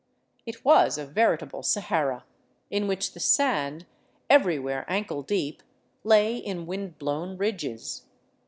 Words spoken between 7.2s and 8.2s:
ridges.